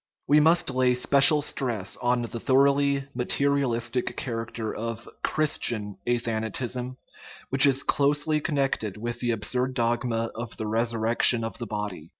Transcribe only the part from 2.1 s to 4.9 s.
the thoroughly mate rialistic character